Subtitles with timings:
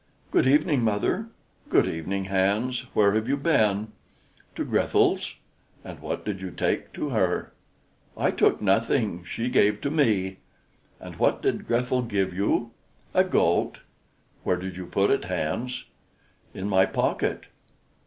[0.31, 1.27] "Good evening, mother."
[1.69, 2.87] "Good evening, Hans.
[2.95, 3.91] Where have you been?"
[4.55, 5.35] "To Grethel's."
[5.83, 7.53] "And what did you take to her?"
[8.17, 10.37] "I took nothing; she gave to me."
[10.99, 12.71] "And what did Grethel give you?"
[13.13, 13.77] "A goat."
[14.43, 15.85] "Where did you put it, Hans?"
[16.55, 17.43] "In my pocket."